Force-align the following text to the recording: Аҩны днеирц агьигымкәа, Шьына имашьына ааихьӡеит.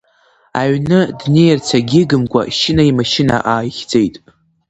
Аҩны 0.59 0.99
днеирц 1.19 1.67
агьигымкәа, 1.77 2.41
Шьына 2.57 2.83
имашьына 2.89 3.35
ааихьӡеит. 3.51 4.15